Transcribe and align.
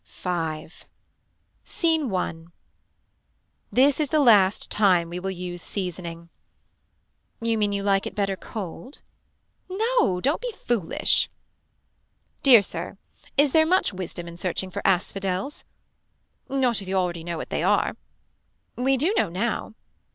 _Scene 1.63 2.09
1. 2.09 2.51
This 3.71 3.99
is 3.99 4.09
the 4.09 4.19
last 4.19 4.71
time 4.71 5.09
we 5.11 5.19
will 5.19 5.29
use 5.29 5.61
seasoning. 5.61 6.29
You 7.39 7.55
mean 7.59 7.71
you 7.71 7.83
like 7.83 8.07
it 8.07 8.15
better 8.15 8.35
cold. 8.35 9.03
No 9.69 10.19
don't 10.19 10.41
be 10.41 10.55
foolish. 10.65 11.29
Dear 12.41 12.63
Sir. 12.63 12.97
Is 13.37 13.51
there 13.51 13.63
much 13.67 13.93
wisdom 13.93 14.27
in 14.27 14.37
searching 14.37 14.71
for 14.71 14.81
asphodels. 14.85 15.65
Not 16.49 16.81
if 16.81 16.87
you 16.87 16.95
already 16.95 17.23
know 17.23 17.37
what 17.37 17.51
they 17.51 17.61
are. 17.61 17.95
We 18.75 18.97
do 18.97 19.13
know 19.15 19.29
now. 19.29 19.75